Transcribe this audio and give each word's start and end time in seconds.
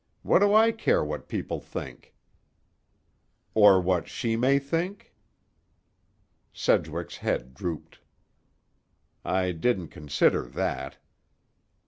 What 0.23 0.39
do 0.39 0.51
I 0.51 0.71
care 0.71 1.05
what 1.05 1.27
people 1.29 1.59
think?" 1.59 2.15
"Or 3.53 3.79
what 3.79 4.07
she 4.09 4.35
may 4.35 4.57
think?" 4.57 5.13
Sedgwick's 6.51 7.17
head 7.17 7.53
drooped. 7.53 7.99
"I 9.23 9.51
didn't 9.51 9.89
consider 9.89 10.45
that." 10.47 10.97